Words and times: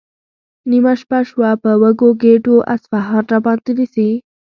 نیمه 0.69 0.93
شپه 1.01 1.19
شوه، 1.29 1.49
په 1.63 1.71
وږو 1.81 2.09
ګېډو 2.21 2.55
اصفهان 2.73 3.23
راباندې 3.31 3.71
نیسي؟ 3.77 4.09